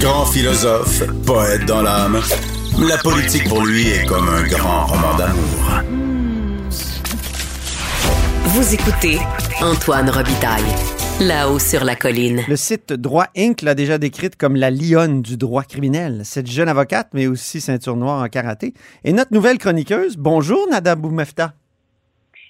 Grand 0.00 0.26
philosophe, 0.26 1.02
poète 1.26 1.66
dans 1.66 1.82
l'âme, 1.82 2.20
la 2.78 2.96
politique 2.98 3.48
pour 3.48 3.64
lui 3.64 3.88
est 3.88 4.06
comme 4.06 4.28
un 4.28 4.46
grand 4.46 4.86
roman 4.86 5.16
d'amour. 5.16 5.82
Vous 8.44 8.74
écoutez 8.74 9.18
Antoine 9.60 10.08
Robitaille. 10.08 10.62
Là-haut 11.20 11.58
sur 11.58 11.84
la 11.84 11.96
colline. 11.96 12.42
Le 12.48 12.56
site 12.56 12.92
Droit 12.92 13.26
Inc. 13.36 13.62
l'a 13.62 13.74
déjà 13.74 13.98
décrite 13.98 14.36
comme 14.36 14.56
la 14.56 14.70
lionne 14.70 15.22
du 15.22 15.36
droit 15.36 15.64
criminel. 15.64 16.22
Cette 16.24 16.46
jeune 16.46 16.68
avocate, 16.68 17.08
mais 17.14 17.26
aussi 17.26 17.60
ceinture 17.60 17.96
noire 17.96 18.22
en 18.22 18.28
karaté. 18.28 18.74
Et 19.04 19.12
notre 19.12 19.32
nouvelle 19.32 19.58
chroniqueuse, 19.58 20.16
bonjour 20.16 20.66
Nada 20.70 20.94
Boumefta. 20.94 21.54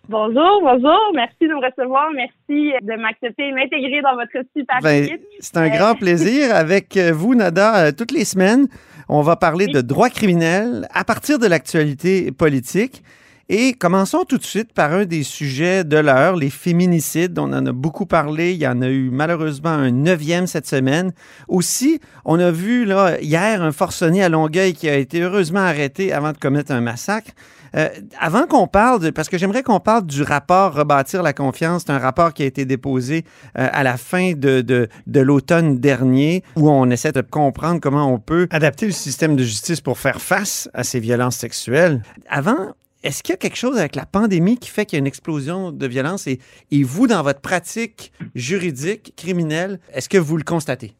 Bonjour, 0.08 0.60
bonjour. 0.62 0.98
Merci 1.14 1.34
de 1.42 1.48
me 1.48 1.64
recevoir. 1.66 2.10
Merci 2.14 2.72
de 2.80 3.00
m'accepter 3.00 3.48
et 3.48 3.52
m'intégrer 3.52 4.02
dans 4.02 4.14
votre 4.14 4.46
super 4.56 4.78
Ben, 4.82 5.04
équipe. 5.04 5.20
c'est 5.40 5.56
un 5.56 5.68
grand 5.68 5.94
plaisir. 5.98 6.54
Avec 6.54 6.96
euh, 6.96 7.12
vous, 7.12 7.34
Nada, 7.34 7.86
euh, 7.86 7.92
toutes 7.92 8.12
les 8.12 8.24
semaines, 8.24 8.68
on 9.08 9.22
va 9.22 9.34
parler 9.34 9.66
de 9.66 9.80
droit 9.80 10.08
criminel 10.08 10.86
à 10.94 11.02
partir 11.04 11.40
de 11.40 11.46
l'actualité 11.48 12.30
politique. 12.30 13.02
Et 13.48 13.74
commençons 13.74 14.24
tout 14.24 14.38
de 14.38 14.44
suite 14.44 14.72
par 14.72 14.92
un 14.92 15.04
des 15.04 15.22
sujets 15.22 15.84
de 15.84 15.96
l'heure, 15.96 16.34
les 16.34 16.50
féminicides. 16.50 17.38
On 17.38 17.52
en 17.52 17.64
a 17.64 17.72
beaucoup 17.72 18.04
parlé. 18.04 18.52
Il 18.52 18.58
y 18.58 18.66
en 18.66 18.82
a 18.82 18.88
eu 18.88 19.08
malheureusement 19.10 19.70
un 19.70 19.92
neuvième 19.92 20.48
cette 20.48 20.66
semaine. 20.66 21.12
Aussi, 21.46 22.00
on 22.24 22.40
a 22.40 22.50
vu 22.50 22.84
là, 22.84 23.20
hier 23.20 23.62
un 23.62 23.70
forcené 23.70 24.24
à 24.24 24.28
Longueuil 24.28 24.72
qui 24.72 24.88
a 24.88 24.96
été 24.96 25.20
heureusement 25.20 25.60
arrêté 25.60 26.12
avant 26.12 26.32
de 26.32 26.38
commettre 26.38 26.72
un 26.72 26.80
massacre. 26.80 27.30
Euh, 27.76 27.88
avant 28.18 28.46
qu'on 28.46 28.66
parle, 28.66 29.00
de, 29.00 29.10
parce 29.10 29.28
que 29.28 29.38
j'aimerais 29.38 29.62
qu'on 29.62 29.80
parle 29.80 30.06
du 30.06 30.22
rapport 30.22 30.74
Rebâtir 30.74 31.22
la 31.22 31.32
confiance, 31.32 31.84
c'est 31.86 31.92
un 31.92 31.98
rapport 31.98 32.32
qui 32.32 32.42
a 32.42 32.46
été 32.46 32.64
déposé 32.64 33.24
euh, 33.58 33.68
à 33.70 33.82
la 33.82 33.96
fin 33.96 34.32
de, 34.32 34.60
de, 34.60 34.88
de 35.06 35.20
l'automne 35.20 35.78
dernier, 35.78 36.42
où 36.56 36.70
on 36.70 36.90
essaie 36.90 37.12
de 37.12 37.20
comprendre 37.20 37.80
comment 37.80 38.12
on 38.12 38.18
peut 38.18 38.48
adapter 38.50 38.86
le 38.86 38.92
système 38.92 39.36
de 39.36 39.44
justice 39.44 39.80
pour 39.80 39.98
faire 39.98 40.20
face 40.20 40.68
à 40.74 40.84
ces 40.84 41.00
violences 41.00 41.36
sexuelles. 41.36 42.02
Avant, 42.28 42.74
est-ce 43.06 43.22
qu'il 43.22 43.32
y 43.32 43.34
a 43.34 43.38
quelque 43.38 43.56
chose 43.56 43.78
avec 43.78 43.94
la 43.94 44.04
pandémie 44.04 44.56
qui 44.58 44.68
fait 44.68 44.84
qu'il 44.84 44.96
y 44.96 44.98
a 44.98 45.00
une 45.00 45.06
explosion 45.06 45.70
de 45.70 45.86
violence 45.86 46.26
et, 46.26 46.38
vous, 46.82 47.06
dans 47.06 47.22
votre 47.22 47.40
pratique 47.40 48.12
juridique, 48.34 49.14
criminelle, 49.16 49.78
est-ce 49.94 50.08
que 50.08 50.18
vous 50.18 50.36
le 50.36 50.42
constatez? 50.42 50.90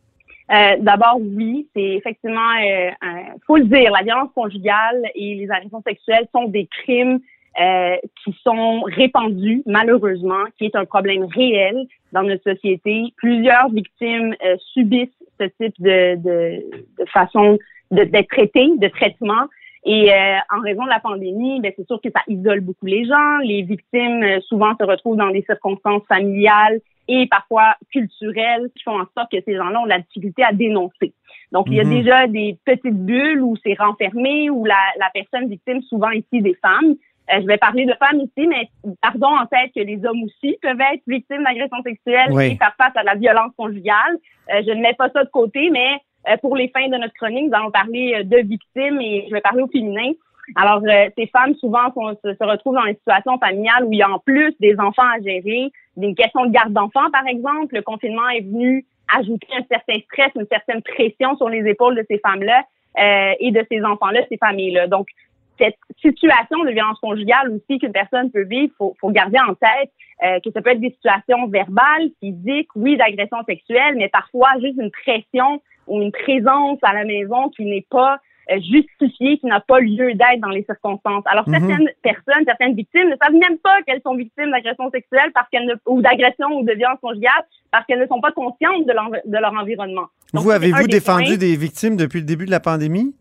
Euh, 0.53 0.77
D'abord, 0.79 1.19
oui, 1.21 1.67
c'est 1.75 1.95
effectivement, 1.95 2.53
euh, 2.65 2.91
faut 3.47 3.57
le 3.57 3.65
dire, 3.65 3.91
la 3.91 4.05
violence 4.05 4.31
conjugale 4.34 5.03
et 5.17 5.34
les 5.34 5.51
agressions 5.51 5.83
sexuelles 5.84 6.29
sont 6.33 6.45
des 6.45 6.67
crimes 6.67 7.19
euh, 7.61 7.97
qui 8.23 8.37
sont 8.45 8.83
répandus, 8.83 9.62
malheureusement, 9.67 10.45
qui 10.57 10.67
est 10.67 10.77
un 10.77 10.84
problème 10.84 11.25
réel 11.25 11.87
dans 12.12 12.23
notre 12.23 12.45
société. 12.45 13.12
Plusieurs 13.17 13.69
victimes 13.71 14.37
euh, 14.47 14.57
subissent 14.73 15.09
ce 15.41 15.47
type 15.61 15.75
de, 15.81 16.15
de, 16.17 16.65
de 17.01 17.05
façon 17.12 17.59
d'être 17.91 18.29
traitées, 18.29 18.71
de 18.77 18.89
traitement. 18.89 19.47
Et 19.89 20.12
euh, 20.12 20.37
en 20.53 20.61
raison 20.61 20.83
de 20.84 20.89
la 20.91 20.98
pandémie, 20.98 21.61
ben, 21.61 21.73
c'est 21.77 21.87
sûr 21.87 22.01
que 22.03 22.11
ça 22.11 22.20
isole 22.27 22.61
beaucoup 22.61 22.87
les 22.87 23.05
gens. 23.06 23.39
Les 23.39 23.62
victimes 23.62 24.23
euh, 24.25 24.41
souvent 24.41 24.73
se 24.78 24.84
retrouvent 24.84 25.17
dans 25.17 25.31
des 25.31 25.43
circonstances 25.43 26.03
familiales 26.09 26.81
et 27.06 27.28
parfois 27.28 27.77
culturelles 27.93 28.69
qui 28.77 28.83
font 28.83 29.01
en 29.01 29.06
sorte 29.17 29.31
que 29.31 29.39
ces 29.47 29.55
gens-là 29.55 29.81
ont 29.81 29.84
de 29.84 29.91
la 29.91 30.01
difficulté 30.01 30.43
à 30.43 30.53
dénoncer. 30.53 31.12
Donc, 31.53 31.67
il 31.69 31.75
y 31.75 31.81
a 31.81 31.84
Mhm. 31.84 31.91
déjà 32.03 32.27
des 32.27 32.59
petites 32.65 33.06
bulles 33.06 33.41
où 33.43 33.55
c'est 33.65 33.78
renfermé, 33.78 34.51
où 34.51 34.65
la, 34.65 34.75
la 34.98 35.09
personne 35.15 35.48
victime, 35.48 35.81
souvent 35.83 36.11
ici 36.11 36.43
des 36.43 36.55
femmes, 36.55 36.97
euh, 37.33 37.41
je 37.41 37.47
vais 37.47 37.56
parler 37.56 37.87
de 37.87 37.95
femmes 37.95 38.21
ici, 38.21 38.47
mais 38.48 38.69
pardon 39.00 39.28
en 39.28 39.47
tête 39.47 39.71
que 39.75 39.81
les 39.81 40.05
hommes 40.05 40.23
aussi 40.25 40.56
peuvent 40.62 40.81
être 40.81 41.03
victimes 41.06 41.45
d'agressions 41.45 41.83
sexuelles 41.84 42.31
Oui. 42.33 42.45
et 42.53 42.56
faire 42.56 42.75
face 42.77 42.97
à 42.97 43.05
la 43.05 43.15
violence 43.15 43.53
conjugale. 43.56 44.19
Euh, 44.53 44.62
je 44.67 44.73
ne 44.73 44.81
mets 44.81 44.95
pas 44.95 45.11
ça 45.11 45.23
de 45.25 45.31
côté, 45.31 45.71
mais 45.71 45.98
pour 46.41 46.57
les 46.57 46.69
fins 46.69 46.89
de 46.89 46.97
notre 46.97 47.15
chronique, 47.15 47.49
nous 47.49 47.57
allons 47.57 47.71
parler 47.71 48.15
euh, 48.17 48.23
de 48.25 48.39
victimes 48.39 49.01
et 49.01 49.27
je 49.29 49.35
vais 49.35 49.41
parler 49.41 49.63
au 49.63 49.69
féminin. 49.69 50.13
Alors, 50.55 50.81
euh, 50.87 51.09
ces 51.17 51.27
femmes, 51.27 51.55
souvent, 51.57 51.91
se, 51.93 52.45
retrouvent 52.45 52.77
dans 52.77 52.84
des 52.84 52.95
situations 52.95 53.39
familiales 53.39 53.84
où 53.84 53.93
il 53.93 53.99
y 53.99 54.03
a 54.03 54.11
en 54.11 54.21
plus 54.21 54.55
des 54.61 54.78
enfants 54.78 55.09
à 55.17 55.21
gérer, 55.21 55.73
des 55.97 56.15
questions 56.15 56.47
de 56.47 56.53
garde 56.53 56.73
d'enfants, 56.73 57.11
par 57.12 57.27
exemple. 57.27 57.75
Le 57.75 57.83
confinement 57.83 58.28
est 58.28 58.43
venu 58.43 58.84
ajouter 59.17 59.49
un 59.56 59.65
certain 59.71 60.00
stress, 60.05 60.31
une 60.37 60.47
certaine 60.50 60.83
pression 60.83 61.37
sur 61.37 61.49
les 61.49 61.69
épaules 61.69 61.97
de 61.97 62.05
ces 62.09 62.19
femmes-là 62.19 62.62
euh, 62.99 63.34
et 63.41 63.50
de 63.50 63.65
ces 63.71 63.83
enfants-là, 63.83 64.21
ces 64.29 64.37
familles-là. 64.37 64.87
Donc, 64.87 65.09
cette 65.59 65.79
situation 66.00 66.65
de 66.65 66.71
violence 66.71 66.99
conjugale 67.00 67.50
aussi 67.50 67.79
qu'une 67.79 67.93
personne 67.93 68.31
peut 68.31 68.45
vivre, 68.45 68.73
faut, 68.77 68.95
faut 69.00 69.11
garder 69.11 69.39
en 69.39 69.55
tête 69.55 69.91
euh, 70.23 70.39
que 70.45 70.50
ça 70.50 70.61
peut 70.61 70.71
être 70.71 70.81
des 70.81 70.91
situations 70.91 71.47
verbales, 71.49 72.11
physiques, 72.21 72.69
oui, 72.75 72.97
d'agression 72.97 73.39
sexuelle, 73.47 73.95
mais 73.97 74.09
parfois 74.09 74.50
juste 74.61 74.79
une 74.79 74.91
pression 74.91 75.62
ou 75.87 76.03
une 76.03 76.13
présence 76.13 76.79
à 76.83 76.95
la 76.95 77.05
maison 77.05 77.49
qui 77.51 77.65
n'est 77.65 77.87
pas 77.91 78.19
euh, 78.49 78.61
justifiée, 78.61 79.39
qui 79.39 79.47
n'a 79.47 79.59
pas 79.59 79.81
lieu 79.81 80.15
d'être 80.15 80.41
dans 80.41 80.51
les 80.51 80.63
circonstances. 80.63 81.25
Alors, 81.27 81.49
Mhm. 81.49 81.55
certaines 81.59 81.89
personnes, 82.03 82.45
certaines 82.47 82.75
victimes 82.77 83.09
ne 83.09 83.17
savent 83.21 83.35
même 83.35 83.59
pas 83.59 83.83
qu'elles 83.85 84.03
sont 84.03 84.15
victimes 84.15 84.53
d'agression 84.53 84.89
sexuelle 84.93 85.33
parce 85.35 85.49
qu'elles 85.51 85.67
ne, 85.67 85.75
ou 85.87 86.01
d'agression 86.01 86.47
ou 86.53 86.65
de 86.65 86.73
violence 86.73 87.01
conjugale 87.03 87.45
parce 87.73 87.85
qu'elles 87.87 87.99
ne 87.99 88.07
sont 88.07 88.21
pas 88.21 88.31
conscientes 88.31 88.87
de 88.87 88.93
leur, 88.93 89.11
de 89.11 89.37
leur 89.37 89.53
environnement. 89.53 90.07
Donc, 90.33 90.45
vous, 90.45 90.53
avez-vous 90.53 90.87
défendu 90.87 91.39
des 91.39 91.57
victimes 91.57 91.97
depuis 91.97 92.21
le 92.21 92.25
début 92.25 92.47
de 92.47 92.53
la 92.53 92.61
pandémie? 92.61 93.15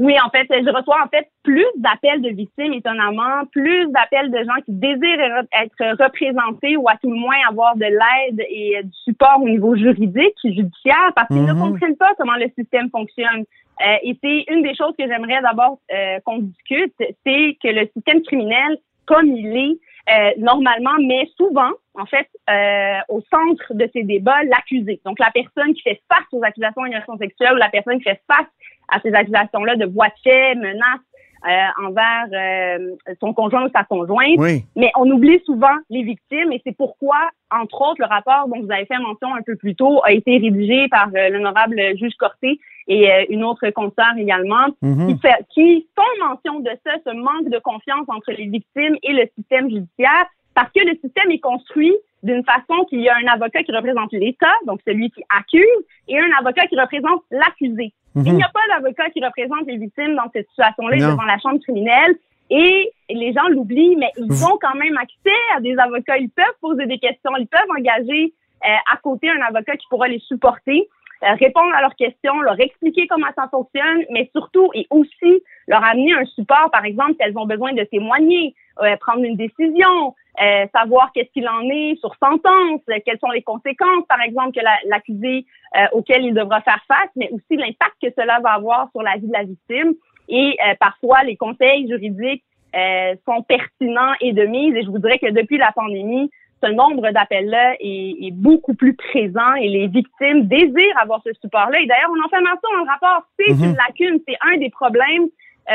Oui, 0.00 0.14
en 0.24 0.30
fait, 0.30 0.46
je 0.48 0.70
reçois 0.70 0.96
en 1.04 1.08
fait 1.08 1.28
plus 1.42 1.66
d'appels 1.76 2.22
de 2.22 2.28
victimes, 2.28 2.72
étonnamment, 2.72 3.44
plus 3.50 3.90
d'appels 3.90 4.30
de 4.30 4.38
gens 4.38 4.60
qui 4.64 4.72
désirent 4.72 5.42
être 5.52 6.02
représentés 6.04 6.76
ou 6.76 6.88
à 6.88 6.96
tout 7.02 7.10
le 7.10 7.18
moins 7.18 7.36
avoir 7.48 7.74
de 7.76 7.84
l'aide 7.84 8.46
et 8.48 8.78
euh, 8.78 8.82
du 8.82 8.92
support 9.04 9.40
au 9.42 9.48
niveau 9.48 9.74
juridique, 9.74 10.36
judiciaire, 10.44 11.10
parce 11.16 11.26
qu'ils 11.28 11.44
ne 11.44 11.52
Mhm. 11.52 11.60
comprennent 11.60 11.96
pas 11.96 12.12
comment 12.16 12.36
le 12.36 12.48
système 12.56 12.88
fonctionne. 12.90 13.44
Euh, 13.84 13.96
et 14.04 14.16
c'est 14.22 14.44
une 14.52 14.62
des 14.62 14.74
choses 14.76 14.94
que 14.96 15.06
j'aimerais 15.06 15.40
d'abord 15.42 15.80
euh, 15.92 16.20
qu'on 16.24 16.38
discute, 16.38 16.94
c'est 16.98 17.56
que 17.62 17.68
le 17.68 17.88
système 17.94 18.22
criminel, 18.22 18.78
comme 19.06 19.26
il 19.26 19.56
est, 19.56 19.78
euh, 20.10 20.30
normalement, 20.38 20.94
met 21.00 21.28
souvent, 21.36 21.72
en 21.94 22.06
fait, 22.06 22.28
euh, 22.50 22.98
au 23.08 23.20
centre 23.32 23.74
de 23.74 23.88
ces 23.92 24.04
débats, 24.04 24.42
l'accusé. 24.44 25.00
Donc, 25.04 25.18
la 25.18 25.30
personne 25.32 25.74
qui 25.74 25.82
fait 25.82 26.00
face 26.10 26.26
aux 26.32 26.42
accusations 26.42 26.82
d'agression 26.82 27.16
sexuelle 27.18 27.52
ou 27.54 27.56
la 27.56 27.68
personne 27.68 27.98
qui 27.98 28.04
fait 28.04 28.20
face 28.30 28.46
à 28.88 29.00
ces 29.00 29.12
accusations-là 29.12 29.76
de 29.76 29.86
voies 29.86 30.08
de 30.08 30.20
fait, 30.22 30.54
menaces 30.54 31.00
euh, 31.46 31.86
envers 31.86 32.26
euh, 32.32 32.96
son 33.20 33.32
conjoint 33.32 33.66
ou 33.66 33.70
sa 33.74 33.84
conjointe. 33.84 34.38
Oui. 34.38 34.64
Mais 34.74 34.90
on 34.96 35.08
oublie 35.10 35.40
souvent 35.46 35.76
les 35.88 36.02
victimes 36.02 36.52
et 36.52 36.60
c'est 36.64 36.76
pourquoi, 36.76 37.30
entre 37.50 37.80
autres, 37.80 38.00
le 38.00 38.06
rapport 38.06 38.48
dont 38.48 38.60
vous 38.60 38.72
avez 38.72 38.86
fait 38.86 38.98
mention 38.98 39.32
un 39.34 39.42
peu 39.42 39.54
plus 39.54 39.76
tôt 39.76 40.00
a 40.04 40.12
été 40.12 40.32
rédigé 40.38 40.88
par 40.88 41.08
euh, 41.14 41.28
l'honorable 41.28 41.80
juge 41.96 42.14
Corté 42.18 42.58
et 42.88 43.12
euh, 43.12 43.24
une 43.28 43.44
autre 43.44 43.68
consoeur 43.70 44.16
également, 44.16 44.66
Mhm. 44.82 45.06
qui, 45.06 45.20
fait, 45.20 45.44
qui 45.54 45.86
font 45.94 46.26
mention 46.26 46.60
de 46.60 46.70
ça, 46.84 46.92
ce 47.06 47.12
manque 47.14 47.48
de 47.50 47.58
confiance 47.58 48.06
entre 48.08 48.32
les 48.32 48.46
victimes 48.46 48.96
et 49.02 49.12
le 49.12 49.28
système 49.36 49.70
judiciaire, 49.70 50.26
parce 50.54 50.72
que 50.72 50.80
le 50.80 50.96
système 51.02 51.30
est 51.30 51.38
construit 51.38 51.94
d'une 52.22 52.42
façon 52.42 52.84
qu'il 52.88 53.00
y 53.00 53.08
a 53.08 53.14
un 53.14 53.32
avocat 53.32 53.62
qui 53.62 53.70
représente 53.70 54.10
l'État, 54.12 54.52
donc 54.66 54.80
celui 54.84 55.10
qui 55.10 55.22
accuse, 55.28 55.84
et 56.08 56.18
un 56.18 56.30
avocat 56.40 56.66
qui 56.66 56.80
représente 56.80 57.22
l'accusé. 57.30 57.92
Il 58.16 58.22
Mhm. 58.22 58.36
n'y 58.36 58.42
a 58.42 58.48
pas 58.48 58.60
d'avocat 58.74 59.10
qui 59.10 59.24
représente 59.24 59.66
les 59.66 59.76
victimes 59.76 60.14
dans 60.16 60.30
cette 60.32 60.48
situation-là 60.50 60.96
devant 61.10 61.24
la 61.24 61.38
chambre 61.38 61.58
criminelle. 61.60 62.16
Et 62.50 62.90
les 63.10 63.32
gens 63.34 63.46
l'oublient, 63.48 63.96
mais 63.96 64.10
ils 64.16 64.42
ont 64.44 64.58
quand 64.60 64.74
même 64.74 64.96
accès 64.96 65.38
à 65.54 65.60
des 65.60 65.76
avocats. 65.78 66.16
Ils 66.16 66.30
peuvent 66.30 66.46
poser 66.62 66.86
des 66.86 66.98
questions. 66.98 67.30
Ils 67.38 67.46
peuvent 67.46 67.70
engager 67.78 68.32
euh, 68.64 68.68
à 68.92 68.96
côté 68.96 69.28
un 69.28 69.40
avocat 69.42 69.76
qui 69.76 69.86
pourra 69.88 70.08
les 70.08 70.18
supporter, 70.20 70.88
euh, 71.22 71.34
répondre 71.34 71.72
à 71.74 71.80
leurs 71.82 71.94
questions, 71.94 72.40
leur 72.40 72.58
expliquer 72.58 73.06
comment 73.06 73.26
ça 73.36 73.48
fonctionne, 73.50 74.02
mais 74.10 74.30
surtout 74.34 74.70
et 74.74 74.86
aussi 74.90 75.42
leur 75.68 75.84
amener 75.84 76.14
un 76.14 76.24
support, 76.24 76.70
par 76.72 76.84
exemple, 76.84 77.12
si 77.12 77.18
elles 77.20 77.36
ont 77.36 77.46
besoin 77.46 77.72
de 77.74 77.84
témoigner, 77.84 78.54
euh, 78.82 78.96
prendre 78.96 79.22
une 79.24 79.36
décision, 79.36 80.14
euh, 80.42 80.66
savoir 80.74 81.10
qu'est-ce 81.12 81.30
qu'il 81.32 81.48
en 81.48 81.62
est 81.68 81.96
sur 82.00 82.14
sentence, 82.22 82.80
euh, 82.90 82.98
quelles 83.04 83.18
sont 83.18 83.30
les 83.30 83.42
conséquences, 83.42 84.04
par 84.08 84.20
exemple, 84.22 84.52
que 84.52 84.60
la- 84.64 84.78
l'accusé 84.86 85.44
euh, 85.76 85.86
auquel 85.92 86.24
il 86.24 86.34
devra 86.34 86.60
faire 86.62 86.80
face, 86.86 87.10
mais 87.16 87.28
aussi 87.32 87.56
l'impact 87.56 87.94
que 88.02 88.08
cela 88.16 88.38
va 88.40 88.50
avoir 88.52 88.88
sur 88.92 89.02
la 89.02 89.14
vie 89.16 89.26
de 89.28 89.32
la 89.32 89.42
victime. 89.44 89.94
Et 90.28 90.56
euh, 90.66 90.74
parfois, 90.78 91.22
les 91.24 91.36
conseils 91.36 91.88
juridiques 91.88 92.44
euh, 92.76 93.14
sont 93.26 93.42
pertinents 93.42 94.12
et 94.20 94.32
de 94.32 94.44
mise. 94.44 94.74
Et 94.76 94.82
je 94.82 94.90
vous 94.90 94.98
dirais 94.98 95.18
que 95.18 95.30
depuis 95.30 95.56
la 95.58 95.72
pandémie, 95.72 96.30
ce 96.62 96.70
nombre 96.70 97.10
d'appels-là 97.10 97.74
est, 97.80 98.16
est 98.26 98.30
beaucoup 98.32 98.74
plus 98.74 98.94
présent 98.94 99.54
et 99.54 99.68
les 99.68 99.86
victimes 99.86 100.42
désirent 100.48 100.98
avoir 101.00 101.22
ce 101.24 101.32
support-là. 101.40 101.80
Et 101.80 101.86
d'ailleurs, 101.86 102.10
on 102.10 102.24
en 102.24 102.28
fait 102.28 102.40
mention 102.40 102.68
dans 102.74 102.84
le 102.84 102.90
rapport. 102.90 103.22
C'est 103.38 103.54
Mhm. 103.54 103.64
une 103.70 103.76
lacune, 103.76 104.18
c'est 104.28 104.36
un 104.52 104.56
des 104.58 104.68
problèmes 104.70 105.28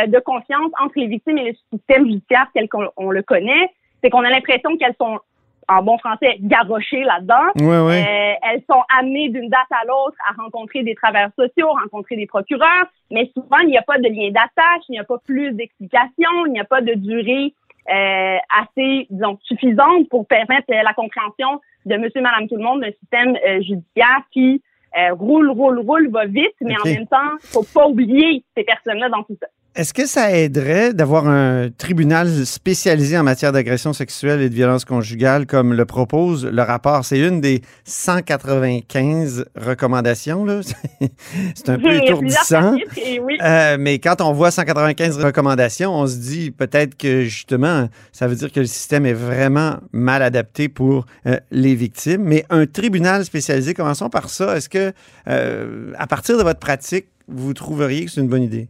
de 0.08 0.20
confiance 0.20 0.72
entre 0.82 0.94
les 0.96 1.08
victimes 1.08 1.38
et 1.38 1.52
le 1.52 1.56
système 1.72 2.06
judiciaire 2.06 2.48
tel 2.54 2.68
qu'on 2.70 2.88
on 2.98 3.12
le 3.12 3.22
connaît. 3.22 3.70
C'est 4.02 4.10
qu'on 4.10 4.24
a 4.24 4.30
l'impression 4.30 4.76
qu'elles 4.78 4.96
sont, 5.00 5.20
en 5.68 5.84
bon 5.84 5.98
français, 5.98 6.38
garochées 6.40 7.04
là-dedans. 7.04 7.52
Oui, 7.56 7.66
oui. 7.66 8.02
Euh, 8.02 8.34
elles 8.42 8.64
sont 8.70 8.82
amenées 8.98 9.30
d'une 9.30 9.50
date 9.50 9.72
à 9.72 9.86
l'autre 9.86 10.18
à 10.30 10.42
rencontrer 10.42 10.84
des 10.84 10.96
travailleurs 10.96 11.32
sociaux, 11.38 11.70
rencontrer 11.70 12.16
des 12.16 12.26
procureurs, 12.26 12.86
mais 13.12 13.32
souvent 13.34 13.60
il 13.60 13.70
n'y 13.70 13.78
a 13.78 13.82
pas 13.82 13.98
de 13.98 14.08
lien 14.08 14.30
d'attache, 14.32 14.84
il 14.90 14.94
n'y 14.94 15.00
a 15.00 15.04
pas 15.04 15.18
plus 15.26 15.54
d'explications, 15.54 16.46
il 16.48 16.54
n'y 16.54 16.60
a 16.60 16.66
pas 16.66 16.82
de 16.82 16.94
durée 16.94 17.54
euh, 17.90 18.38
assez, 18.62 19.08
disons, 19.10 19.38
suffisante 19.44 20.08
pour 20.10 20.26
permettre 20.28 20.72
euh, 20.72 20.84
la 20.84 20.94
compréhension 20.94 21.62
de 21.86 21.98
monsieur, 21.98 22.22
madame, 22.22 22.48
tout 22.48 22.56
le 22.56 22.64
monde, 22.64 22.82
d'un 22.82 22.92
système 22.92 23.36
euh, 23.46 23.62
judiciaire 23.62 24.22
qui 24.32 24.62
euh, 24.98 25.14
roule, 25.14 25.50
roule, 25.50 25.80
roule, 25.80 26.10
va 26.10 26.26
vite, 26.26 26.56
mais 26.62 26.76
en 26.78 26.86
même 26.86 27.08
temps, 27.08 27.18
faut 27.42 27.66
pas 27.74 27.88
oublier 27.88 28.44
ces 28.56 28.64
personnes-là 28.64 29.10
dans 29.10 29.24
tout 29.24 29.36
ça. 29.42 29.48
Est-ce 29.76 29.92
que 29.92 30.06
ça 30.06 30.32
aiderait 30.32 30.94
d'avoir 30.94 31.28
un 31.28 31.72
tribunal 31.76 32.46
spécialisé 32.46 33.18
en 33.18 33.24
matière 33.24 33.52
d'agression 33.52 33.92
sexuelle 33.92 34.40
et 34.40 34.50
de 34.50 34.54
violence 34.54 34.86
conjugale 34.86 35.48
comme 35.48 35.74
le 35.74 35.86
propose 35.86 36.46
le 36.46 36.62
rapport? 36.62 37.04
C'est 37.04 37.18
une 37.18 37.42
des 37.42 37.64
195 37.86 39.46
recommandations. 39.56 40.46
là. 40.46 40.62
C'est 41.56 41.70
un 41.70 41.80
peu 41.80 41.92
étourdissant. 41.92 42.76
oui. 42.98 43.38
Euh, 43.42 43.78
mais 43.80 43.98
quand 43.98 44.22
on 44.22 44.32
voit 44.32 44.52
195 44.52 45.18
recommandations, 45.18 45.92
on 45.92 46.06
se 46.06 46.18
dit 46.18 46.52
peut-être 46.52 46.96
que 46.96 47.24
justement, 47.24 47.90
ça 48.12 48.28
veut 48.28 48.36
dire 48.36 48.52
que 48.52 48.60
le 48.60 48.68
système 48.68 49.08
est 49.08 49.14
vraiment 49.14 49.78
mal 49.92 50.22
adapté 50.22 50.70
pour 50.70 51.08
euh, 51.26 51.40
les 51.50 51.74
victimes. 51.74 52.22
Mais 52.22 52.46
un 52.52 52.68
tribunal 52.68 53.26
spécialisé, 53.26 53.74
commençons 53.74 54.12
par 54.12 54.30
ça. 54.30 54.56
Est-ce 54.56 54.70
que, 54.70 54.94
euh, 55.28 55.94
à 55.98 56.06
partir 56.06 56.38
de 56.38 56.44
votre 56.44 56.60
pratique, 56.60 57.08
vous 57.28 57.56
trouveriez 57.56 58.06
que 58.06 58.12
c'est 58.12 58.22
une 58.22 58.28
bonne 58.28 58.44
idée? 58.44 58.68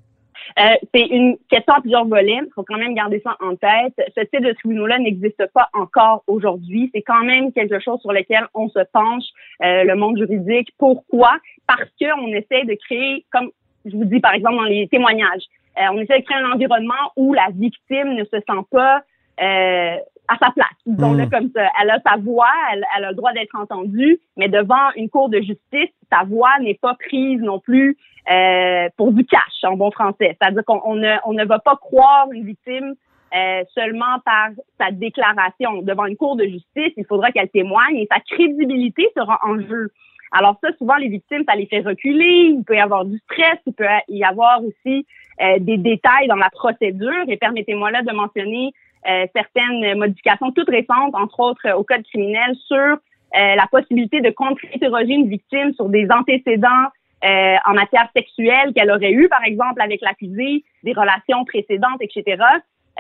Euh, 0.59 0.75
c'est 0.93 1.05
une 1.07 1.37
question 1.49 1.73
à 1.73 1.81
plusieurs 1.81 2.05
volets. 2.05 2.39
Il 2.45 2.51
faut 2.53 2.63
quand 2.63 2.77
même 2.77 2.93
garder 2.93 3.21
ça 3.23 3.35
en 3.39 3.55
tête. 3.55 3.93
Ce 4.15 4.21
type 4.21 4.45
de 4.45 4.53
tribunaux-là 4.53 4.99
n'existe 4.99 5.45
pas 5.53 5.69
encore 5.73 6.23
aujourd'hui. 6.27 6.91
C'est 6.93 7.01
quand 7.01 7.23
même 7.23 7.51
quelque 7.51 7.79
chose 7.79 7.99
sur 8.01 8.11
lequel 8.11 8.47
on 8.53 8.69
se 8.69 8.79
penche, 8.91 9.23
euh, 9.63 9.83
le 9.83 9.95
monde 9.95 10.17
juridique. 10.17 10.69
Pourquoi? 10.77 11.31
Parce 11.67 11.89
qu'on 11.99 12.27
essaie 12.27 12.65
de 12.65 12.75
créer, 12.85 13.25
comme 13.31 13.49
je 13.85 13.95
vous 13.95 14.05
dis 14.05 14.19
par 14.19 14.33
exemple 14.33 14.55
dans 14.55 14.63
les 14.63 14.87
témoignages, 14.87 15.43
euh, 15.77 15.85
on 15.91 15.99
essaie 15.99 16.19
de 16.19 16.25
créer 16.25 16.37
un 16.37 16.51
environnement 16.51 17.11
où 17.15 17.33
la 17.33 17.47
victime 17.53 18.13
ne 18.13 18.23
se 18.25 18.37
sent 18.37 18.63
pas 18.71 19.03
euh, 19.41 19.97
à 20.27 20.37
sa 20.37 20.51
place. 20.51 20.69
Disons-le 20.85 21.25
Mm. 21.25 21.29
comme 21.29 21.49
ça. 21.55 21.67
Elle 21.81 21.89
a 21.89 21.99
sa 22.05 22.17
voix, 22.17 22.47
elle, 22.71 22.85
elle 22.97 23.05
a 23.05 23.09
le 23.09 23.15
droit 23.15 23.33
d'être 23.33 23.55
entendue, 23.55 24.19
mais 24.37 24.47
devant 24.47 24.91
une 24.95 25.09
cour 25.09 25.29
de 25.29 25.39
justice, 25.39 25.89
sa 26.11 26.23
voix 26.23 26.59
n'est 26.59 26.75
pas 26.75 26.95
prise 26.95 27.41
non 27.41 27.59
plus 27.59 27.97
euh, 28.31 28.87
pour 28.97 29.11
du 29.11 29.25
cash 29.25 29.63
en 29.63 29.75
bon 29.75 29.91
français. 29.91 30.37
C'est-à-dire 30.39 30.63
qu'on 30.65 30.81
on 30.85 30.95
ne, 30.95 31.15
on 31.25 31.33
ne 31.33 31.43
va 31.43 31.59
pas 31.59 31.75
croire 31.75 32.31
une 32.31 32.45
victime 32.45 32.93
euh, 33.35 33.63
seulement 33.73 34.19
par 34.23 34.49
sa 34.79 34.91
déclaration. 34.91 35.81
Devant 35.81 36.05
une 36.05 36.15
cour 36.15 36.35
de 36.35 36.45
justice, 36.45 36.93
il 36.95 37.05
faudra 37.05 37.31
qu'elle 37.31 37.49
témoigne 37.49 37.97
et 37.97 38.07
sa 38.09 38.19
crédibilité 38.19 39.09
sera 39.17 39.39
en 39.43 39.59
jeu. 39.59 39.91
Alors 40.31 40.57
ça, 40.63 40.69
souvent, 40.77 40.95
les 40.95 41.09
victimes, 41.09 41.43
ça 41.47 41.55
les 41.55 41.65
fait 41.65 41.81
reculer. 41.81 42.53
Il 42.55 42.63
peut 42.63 42.75
y 42.75 42.79
avoir 42.79 43.05
du 43.05 43.17
stress, 43.19 43.59
il 43.65 43.73
peut 43.73 43.85
y 44.07 44.23
avoir 44.23 44.61
aussi 44.63 45.05
euh, 45.41 45.59
des 45.59 45.77
détails 45.77 46.27
dans 46.27 46.35
la 46.35 46.49
procédure. 46.49 47.25
Et 47.27 47.37
permettez-moi 47.37 47.91
là 47.91 48.01
de 48.03 48.11
mentionner 48.11 48.71
euh, 49.07 49.25
certaines 49.35 49.97
modifications 49.97 50.51
toutes 50.51 50.69
récentes, 50.69 51.15
entre 51.15 51.39
autres 51.39 51.67
euh, 51.67 51.75
au 51.75 51.83
code 51.83 52.03
criminel, 52.03 52.55
sur 52.67 52.77
euh, 52.77 52.97
la 53.31 53.67
possibilité 53.71 54.21
de 54.21 54.29
contre-interroger 54.29 55.13
une 55.13 55.27
victime 55.27 55.73
sur 55.73 55.89
des 55.89 56.07
antécédents 56.11 56.87
euh, 57.25 57.55
en 57.65 57.73
matière 57.73 58.09
sexuelle 58.15 58.73
qu'elle 58.75 58.91
aurait 58.91 59.11
eu, 59.13 59.29
par 59.29 59.43
exemple, 59.43 59.81
avec 59.81 60.01
l'accusé, 60.01 60.63
des 60.83 60.93
relations 60.93 61.45
précédentes, 61.45 62.01
etc. 62.01 62.43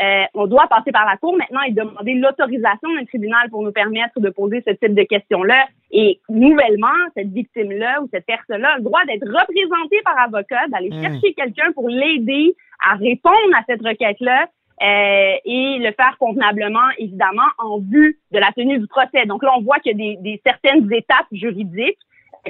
Euh, 0.01 0.23
on 0.33 0.47
doit 0.47 0.65
passer 0.67 0.91
par 0.91 1.05
la 1.05 1.17
cour 1.17 1.37
maintenant 1.37 1.61
et 1.61 1.71
demander 1.71 2.15
l'autorisation 2.15 2.91
d'un 2.95 3.05
tribunal 3.05 3.49
pour 3.51 3.61
nous 3.61 3.71
permettre 3.71 4.19
de 4.19 4.29
poser 4.29 4.63
ce 4.65 4.71
type 4.71 4.95
de 4.95 5.03
questions-là. 5.03 5.67
Et 5.91 6.19
nouvellement, 6.29 6.87
cette 7.15 7.31
victime-là 7.31 8.01
ou 8.01 8.09
cette 8.11 8.25
personne-là 8.25 8.73
a 8.73 8.77
le 8.77 8.83
droit 8.83 9.05
d'être 9.05 9.27
représentée 9.27 10.01
par 10.03 10.19
avocat, 10.19 10.67
d'aller 10.69 10.89
Mm. 10.89 11.03
chercher 11.03 11.33
quelqu'un 11.35 11.71
pour 11.73 11.89
l'aider 11.89 12.55
à 12.83 12.95
répondre 12.95 13.55
à 13.55 13.63
cette 13.67 13.83
requête-là 13.83 14.47
euh, 14.83 15.35
et 15.45 15.77
le 15.79 15.91
faire 15.93 16.17
convenablement, 16.19 16.87
évidemment, 16.97 17.47
en 17.57 17.79
vue 17.79 18.19
de 18.31 18.39
la 18.39 18.51
tenue 18.51 18.79
du 18.79 18.87
procès. 18.87 19.25
Donc 19.25 19.41
là, 19.43 19.51
on 19.57 19.61
voit 19.61 19.79
qu'il 19.79 19.91
y 19.91 19.95
a 19.95 20.15
des, 20.15 20.17
des 20.21 20.41
certaines 20.45 20.91
étapes 20.91 21.27
juridiques 21.31 21.97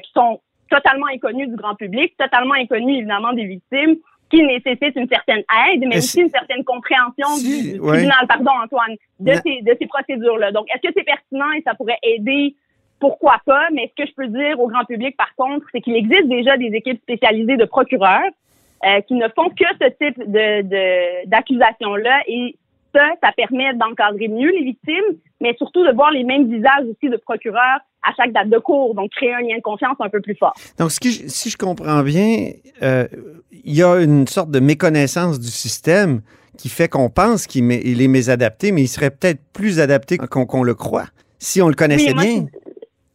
qui 0.04 0.12
sont 0.14 0.42
totalement 0.70 1.06
inconnues 1.14 1.48
du 1.48 1.56
grand 1.56 1.76
public, 1.76 2.16
totalement 2.18 2.56
inconnues, 2.56 2.98
évidemment, 2.98 3.34
des 3.34 3.46
victimes, 3.46 3.98
qui 4.32 4.42
nécessitent 4.42 4.96
une 4.96 5.08
certaine 5.08 5.44
aide, 5.68 5.82
mais 5.82 5.88
Mais 5.88 5.98
aussi 5.98 6.08
si- 6.08 6.22
une 6.22 6.30
certaine 6.32 6.64
compréhension 6.64 7.28
si- 7.36 7.74
du, 7.74 7.80
ouais. 7.80 7.90
tribunal, 7.98 8.26
pardon, 8.28 8.52
Antoine, 8.64 8.96
de 9.20 9.34
ces, 9.46 9.62
de 9.62 9.78
ces 9.80 9.86
procédures-là. 9.86 10.52
Donc, 10.52 10.66
est-ce 10.74 10.88
que 10.88 10.94
c'est 10.98 11.04
pertinent 11.04 11.52
et 11.52 11.62
ça 11.62 11.76
pourrait 11.76 12.00
aider? 12.02 12.56
Pourquoi 13.00 13.36
pas? 13.46 13.68
Mais 13.72 13.92
ce 13.96 14.02
que 14.04 14.10
je 14.10 14.16
peux 14.16 14.28
dire 14.28 14.60
au 14.60 14.68
grand 14.68 14.86
public, 14.86 15.16
par 15.18 15.36
contre, 15.36 15.68
c'est 15.72 15.82
qu'il 15.82 15.96
existe 15.96 16.28
déjà 16.28 16.58
des 16.58 16.72
équipes 16.74 17.00
spécialisées 17.02 17.58
de 17.58 17.66
procureurs 17.66 18.32
euh, 18.86 19.02
qui 19.02 19.14
ne 19.16 19.28
font 19.36 19.50
que 19.50 19.66
ce 19.82 19.88
type 19.90 20.20
de, 20.20 20.62
de, 20.64 21.28
d'accusation-là 21.28 22.22
et 22.28 22.56
ça, 22.96 23.08
ça 23.24 23.32
permet 23.36 23.74
d'encadrer 23.74 24.28
mieux 24.28 24.52
les 24.52 24.64
victimes, 24.64 25.18
mais 25.42 25.56
surtout 25.58 25.84
de 25.86 25.92
voir 25.94 26.12
les 26.12 26.24
mêmes 26.24 26.48
visages 26.48 26.86
aussi 26.92 27.10
de 27.10 27.18
procureurs 27.18 27.80
à 28.08 28.14
chaque 28.16 28.32
date 28.34 28.50
de 28.50 28.60
cours, 28.60 28.94
donc 28.94 29.10
créer 29.12 29.34
un 29.34 29.42
lien 29.42 29.58
de 29.58 29.62
confiance 29.62 29.96
un 30.00 30.10
peu 30.10 30.22
plus 30.22 30.36
fort. 30.36 30.54
Donc, 30.78 30.92
ce 30.92 31.00
qui- 31.00 31.28
si 31.30 31.50
je 31.50 31.58
comprends 31.58 32.04
bien, 32.04 32.52
euh, 32.84 33.08
il 33.52 33.76
y 33.76 33.82
a 33.82 33.96
une 34.02 34.28
sorte 34.28 34.52
de 34.52 34.60
méconnaissance 34.60 35.40
du 35.40 35.48
système 35.48 36.22
qui 36.58 36.70
fait 36.70 36.88
qu'on 36.88 37.10
pense 37.10 37.48
qu'il 37.48 37.72
est 38.02 38.08
mésadapté, 38.08 38.72
mais 38.72 38.82
il 38.82 38.88
serait 38.88 39.10
peut-être 39.10 39.40
plus 39.54 39.80
adapté 39.80 40.18
qu'on 40.18 40.62
le 40.64 40.76
croit, 40.76 41.06
si 41.40 41.62
on 41.64 41.70
le 41.70 41.74
connaissait 41.76 42.10
Oui, 42.10 42.14
moi, 42.14 42.24
bien. 42.24 42.46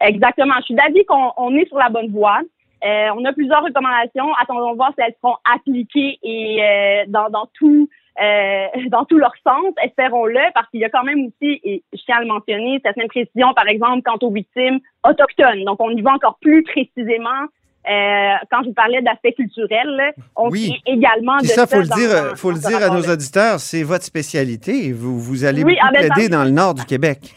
Exactement. 0.00 0.54
Je 0.60 0.64
suis 0.64 0.74
d'avis 0.74 1.04
qu'on 1.04 1.30
on 1.36 1.54
est 1.56 1.66
sur 1.68 1.78
la 1.78 1.88
bonne 1.88 2.10
voie. 2.10 2.40
Euh, 2.84 3.08
on 3.16 3.24
a 3.24 3.32
plusieurs 3.32 3.62
recommandations. 3.62 4.32
Attendons 4.40 4.72
de 4.72 4.76
voir 4.76 4.92
si 4.96 5.04
elles 5.04 5.14
seront 5.20 5.36
appliquées 5.52 6.18
et 6.22 6.62
euh, 6.62 7.04
dans, 7.08 7.28
dans 7.30 7.48
tout 7.54 7.88
euh, 8.20 8.66
dans 8.90 9.04
tout 9.04 9.18
leur 9.18 9.32
sens. 9.46 9.74
Espérons-le, 9.82 10.40
parce 10.54 10.68
qu'il 10.70 10.80
y 10.80 10.84
a 10.84 10.90
quand 10.90 11.04
même 11.04 11.26
aussi, 11.26 11.60
et 11.64 11.82
je 11.92 12.00
tiens 12.04 12.16
à 12.16 12.20
le 12.20 12.26
mentionner, 12.26 12.80
certaines 12.84 13.08
précisions, 13.08 13.52
par 13.54 13.68
exemple, 13.68 14.02
quant 14.04 14.18
aux 14.26 14.32
victimes 14.32 14.80
autochtones. 15.04 15.64
Donc, 15.64 15.80
on 15.80 15.90
y 15.90 16.02
va 16.02 16.12
encore 16.12 16.38
plus 16.40 16.62
précisément. 16.62 17.46
Euh, 17.88 18.34
quand 18.50 18.62
je 18.62 18.68
vous 18.68 18.74
parlais 18.74 19.00
d'aspect 19.00 19.32
culturel, 19.32 19.86
là, 19.88 20.12
on 20.36 20.50
Oui. 20.50 20.66
tient 20.66 20.94
également 20.94 21.36
de 21.36 21.42
Puis 21.42 21.48
ça, 21.48 21.66
faut 21.66 21.80
le 21.80 21.86
dire, 21.86 22.36
faut 22.36 22.50
le 22.50 22.58
dire 22.58 22.82
à 22.82 22.90
nos 22.90 23.02
auditeurs, 23.02 23.60
c'est 23.60 23.82
votre 23.82 24.04
spécialité. 24.04 24.92
Vous, 24.92 25.18
vous 25.18 25.44
allez 25.44 25.62
Oui, 25.64 25.74
beaucoup 25.74 25.86
ah 25.88 25.92
ben, 25.92 26.10
plaider 26.10 26.28
dans 26.28 26.44
le 26.44 26.50
nord 26.50 26.74
du 26.74 26.84
Québec. 26.84 27.34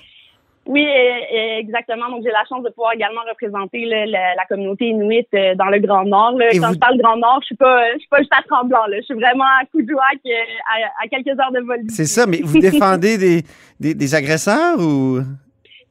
Oui, 0.68 0.86
euh, 0.86 0.90
euh, 0.92 1.58
exactement. 1.58 2.08
Donc, 2.10 2.22
j'ai 2.24 2.30
la 2.30 2.46
chance 2.48 2.64
de 2.64 2.70
pouvoir 2.70 2.94
également 2.94 3.22
représenter 3.28 3.84
là, 3.86 4.06
la, 4.06 4.36
la 4.36 4.46
communauté 4.46 4.90
inuite 4.90 5.28
euh, 5.34 5.56
dans 5.56 5.66
le 5.66 5.80
Grand 5.80 6.06
Nord. 6.06 6.34
Là. 6.38 6.46
Quand 6.54 6.68
vous- 6.68 6.74
je 6.76 6.80
parle 6.80 6.98
Grand 7.00 7.18
Nord, 7.18 7.40
je 7.42 7.48
suis 7.48 7.56
pas, 7.56 7.94
je 7.94 8.00
suis 8.00 8.08
pas 8.08 8.20
juste 8.20 8.34
à 8.38 8.44
Tremblant. 8.44 8.86
Là. 8.86 8.98
Je 8.98 9.02
suis 9.06 9.16
vraiment 9.16 9.44
à 9.60 9.66
Coudouac, 9.72 10.20
euh, 10.26 10.30
à, 10.30 11.04
à 11.04 11.08
quelques 11.08 11.38
heures 11.40 11.52
de 11.52 11.62
vol. 11.62 11.80
C'est 11.90 12.06
ça, 12.06 12.28
mais 12.28 12.42
vous 12.44 12.60
défendez 12.60 13.18
des, 13.18 13.42
des, 13.80 13.96
des 13.96 14.16
agresseurs 14.16 14.78
ou... 14.80 15.20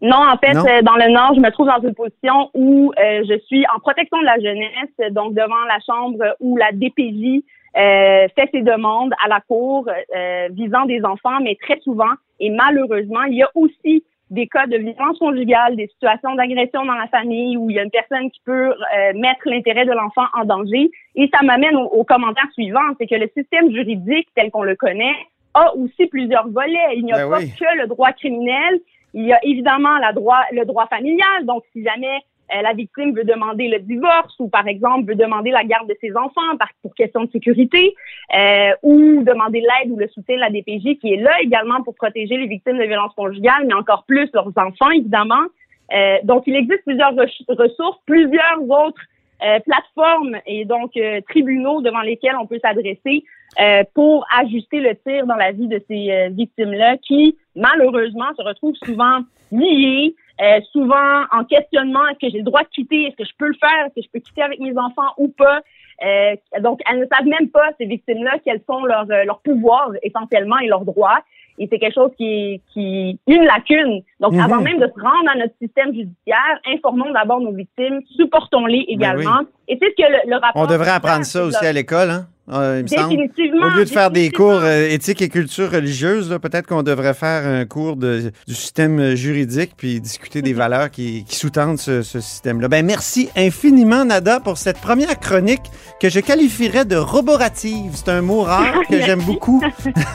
Non, 0.02 0.16
en 0.16 0.38
fait, 0.38 0.56
euh, 0.56 0.80
dans 0.82 0.96
le 0.96 1.12
Nord, 1.12 1.34
je 1.34 1.40
me 1.40 1.50
trouve 1.50 1.66
dans 1.66 1.82
une 1.86 1.94
position 1.94 2.48
où 2.54 2.90
euh, 2.98 3.22
je 3.28 3.38
suis 3.46 3.66
en 3.74 3.80
protection 3.80 4.18
de 4.20 4.24
la 4.24 4.38
jeunesse, 4.38 5.12
donc 5.12 5.34
devant 5.34 5.62
la 5.68 5.78
Chambre 5.84 6.24
où 6.40 6.56
la 6.56 6.70
DPJ 6.72 7.42
euh, 7.76 8.26
fait 8.34 8.48
ses 8.50 8.62
demandes 8.62 9.12
à 9.22 9.28
la 9.28 9.40
Cour 9.40 9.86
visant 10.52 10.86
des 10.86 11.04
enfants, 11.04 11.40
mais 11.42 11.58
très 11.60 11.78
souvent, 11.80 12.14
et 12.38 12.48
malheureusement, 12.48 13.24
il 13.24 13.34
y 13.38 13.42
a 13.42 13.50
aussi 13.54 14.02
des 14.30 14.46
cas 14.46 14.66
de 14.66 14.76
violence 14.76 15.18
conjugale, 15.18 15.76
des 15.76 15.88
situations 15.88 16.34
d'agression 16.36 16.84
dans 16.84 16.94
la 16.94 17.08
famille 17.08 17.56
où 17.56 17.68
il 17.68 17.76
y 17.76 17.78
a 17.78 17.82
une 17.82 17.90
personne 17.90 18.30
qui 18.30 18.40
peut 18.44 18.70
euh, 18.70 19.12
mettre 19.14 19.40
l'intérêt 19.46 19.84
de 19.84 19.92
l'enfant 19.92 20.24
en 20.34 20.44
danger. 20.44 20.90
Et 21.16 21.28
ça 21.34 21.42
m'amène 21.42 21.76
au, 21.76 21.86
au 21.86 22.04
commentaire 22.04 22.48
suivant, 22.52 22.80
c'est 22.98 23.06
que 23.06 23.16
le 23.16 23.28
système 23.36 23.70
juridique 23.72 24.28
tel 24.34 24.50
qu'on 24.50 24.62
le 24.62 24.76
connaît 24.76 25.16
a 25.54 25.74
aussi 25.74 26.06
plusieurs 26.06 26.48
volets. 26.48 26.94
Il 26.96 27.04
n'y 27.04 27.12
a 27.12 27.16
Ben 27.16 27.30
pas 27.30 27.38
oui. 27.38 27.52
que 27.58 27.78
le 27.78 27.88
droit 27.88 28.12
criminel, 28.12 28.80
il 29.14 29.26
y 29.26 29.32
a 29.32 29.40
évidemment 29.42 29.98
la 29.98 30.12
droit, 30.12 30.42
le 30.52 30.64
droit 30.64 30.86
familial. 30.86 31.44
Donc, 31.44 31.64
si 31.72 31.82
jamais 31.82 32.20
la 32.62 32.72
victime 32.72 33.14
veut 33.14 33.24
demander 33.24 33.68
le 33.68 33.78
divorce 33.78 34.34
ou, 34.38 34.48
par 34.48 34.66
exemple, 34.66 35.08
veut 35.08 35.14
demander 35.14 35.50
la 35.50 35.64
garde 35.64 35.88
de 35.88 35.96
ses 36.00 36.16
enfants 36.16 36.40
pour 36.82 36.94
question 36.94 37.24
de 37.24 37.30
sécurité 37.30 37.94
euh, 38.36 38.70
ou 38.82 39.22
demander 39.22 39.60
l'aide 39.60 39.90
ou 39.92 39.96
le 39.96 40.08
soutien 40.08 40.36
de 40.36 40.40
la 40.40 40.50
DPJ 40.50 40.98
qui 41.00 41.14
est 41.14 41.20
là 41.20 41.40
également 41.42 41.82
pour 41.82 41.94
protéger 41.94 42.36
les 42.36 42.46
victimes 42.46 42.78
de 42.78 42.84
violences 42.84 43.14
conjugales, 43.14 43.66
mais 43.66 43.74
encore 43.74 44.04
plus 44.04 44.28
leurs 44.34 44.52
enfants, 44.56 44.90
évidemment. 44.90 45.44
Euh, 45.92 46.18
donc, 46.24 46.44
il 46.46 46.56
existe 46.56 46.84
plusieurs 46.84 47.12
re- 47.14 47.44
ressources, 47.48 47.98
plusieurs 48.06 48.62
autres 48.62 49.02
euh, 49.42 49.58
plateformes 49.60 50.36
et 50.46 50.64
donc 50.64 50.96
euh, 50.96 51.20
tribunaux 51.28 51.80
devant 51.80 52.02
lesquels 52.02 52.36
on 52.40 52.46
peut 52.46 52.58
s'adresser 52.62 53.24
euh, 53.60 53.82
pour 53.94 54.26
ajuster 54.38 54.80
le 54.80 54.94
tir 54.96 55.26
dans 55.26 55.34
la 55.36 55.52
vie 55.52 55.66
de 55.66 55.80
ces 55.88 56.10
euh, 56.10 56.28
victimes-là 56.30 56.98
qui, 56.98 57.36
malheureusement, 57.56 58.26
se 58.36 58.42
retrouvent 58.42 58.76
souvent 58.84 59.20
liées, 59.50 60.14
euh, 60.42 60.60
souvent 60.72 61.24
en 61.32 61.44
questionnement, 61.44 62.06
est-ce 62.08 62.18
que 62.26 62.30
j'ai 62.32 62.38
le 62.38 62.44
droit 62.44 62.62
de 62.62 62.68
quitter, 62.68 63.06
est-ce 63.06 63.16
que 63.16 63.24
je 63.24 63.32
peux 63.38 63.48
le 63.48 63.56
faire, 63.60 63.86
est-ce 63.86 63.94
que 63.94 64.02
je 64.02 64.10
peux 64.12 64.20
quitter 64.20 64.42
avec 64.42 64.58
mes 64.60 64.76
enfants 64.78 65.12
ou 65.18 65.28
pas? 65.28 65.60
Euh, 66.04 66.34
donc, 66.60 66.80
elles 66.90 67.00
ne 67.00 67.06
savent 67.06 67.26
même 67.26 67.50
pas, 67.50 67.68
ces 67.78 67.84
victimes-là, 67.86 68.32
quels 68.44 68.62
sont 68.66 68.84
leurs 68.84 69.10
euh, 69.10 69.24
leurs 69.24 69.40
pouvoirs 69.40 69.90
essentiellement 70.02 70.58
et 70.58 70.66
leurs 70.66 70.84
droits. 70.86 71.18
Et 71.58 71.68
c'est 71.70 71.78
quelque 71.78 71.94
chose 71.94 72.10
qui 72.16 72.24
est 72.24 72.60
qui 72.72 73.18
une 73.26 73.44
lacune. 73.44 74.00
Donc, 74.18 74.32
Mhm. 74.32 74.40
avant 74.40 74.60
même 74.62 74.78
de 74.78 74.86
se 74.86 74.98
rendre 74.98 75.28
à 75.30 75.36
notre 75.36 75.54
système 75.60 75.92
judiciaire, 75.92 76.54
informons 76.66 77.12
d'abord 77.12 77.40
nos 77.40 77.52
victimes, 77.52 78.00
supportons-les 78.16 78.86
également. 78.88 79.40
Et 79.68 79.78
c'est 79.78 79.90
ce 79.90 80.02
que 80.02 80.10
le, 80.10 80.30
le 80.30 80.36
rapport... 80.36 80.62
On 80.62 80.66
devrait 80.66 80.90
apprendre 80.92 81.24
ça 81.26 81.44
aussi 81.44 81.66
à 81.66 81.72
l'école, 81.72 82.08
hein? 82.10 82.26
Euh, 82.52 82.78
il 82.78 82.82
me 82.82 82.88
semble. 82.88 83.14
Au 83.64 83.76
lieu 83.76 83.84
de 83.84 83.90
faire 83.90 84.10
des 84.10 84.30
cours 84.30 84.60
euh, 84.62 84.88
éthique 84.88 85.22
et 85.22 85.28
culture 85.28 85.70
religieuse, 85.70 86.36
peut-être 86.42 86.66
qu'on 86.66 86.82
devrait 86.82 87.14
faire 87.14 87.46
un 87.46 87.64
cours 87.64 87.96
de, 87.96 88.32
du 88.46 88.54
système 88.54 89.14
juridique 89.14 89.72
puis 89.76 90.00
discuter 90.00 90.42
des 90.42 90.52
valeurs 90.60 90.90
qui, 90.90 91.24
qui 91.24 91.36
sous-tendent 91.36 91.78
ce, 91.78 92.02
ce 92.02 92.20
système-là. 92.20 92.68
Ben, 92.68 92.84
merci 92.84 93.28
infiniment, 93.36 94.04
Nada, 94.04 94.40
pour 94.40 94.58
cette 94.58 94.78
première 94.78 95.18
chronique 95.20 95.62
que 96.00 96.08
je 96.08 96.20
qualifierais 96.20 96.84
de 96.84 96.96
roborative. 96.96 97.92
C'est 97.94 98.10
un 98.10 98.22
mot 98.22 98.42
rare 98.42 98.80
que 98.90 99.00
j'aime 99.00 99.22
beaucoup. 99.22 99.62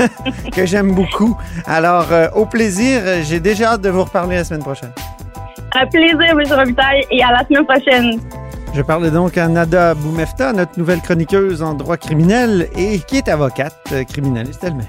que 0.56 0.66
j'aime 0.66 0.94
beaucoup. 0.94 1.38
Alors, 1.66 2.12
euh, 2.12 2.28
au 2.36 2.46
plaisir. 2.46 3.02
J'ai 3.24 3.40
déjà 3.40 3.74
hâte 3.74 3.82
de 3.82 3.90
vous 3.90 4.04
reparler 4.04 4.36
la 4.36 4.44
semaine 4.44 4.64
prochaine. 4.64 4.92
Un 5.74 5.86
plaisir, 5.88 6.22
M. 6.22 6.42
Robitaille, 6.50 7.04
et 7.12 7.24
à 7.24 7.32
la 7.32 7.46
semaine 7.46 7.66
prochaine. 7.66 8.20
Je 8.76 8.82
parle 8.82 9.10
donc 9.10 9.38
à 9.38 9.48
Nada 9.48 9.94
Boumefta, 9.94 10.52
notre 10.52 10.78
nouvelle 10.78 11.00
chroniqueuse 11.00 11.62
en 11.62 11.76
droit 11.76 11.96
criminel 11.96 12.68
et 12.76 13.00
qui 13.00 13.16
est 13.16 13.30
avocate 13.30 13.94
criminaliste 14.10 14.66
elle-même. 14.66 14.86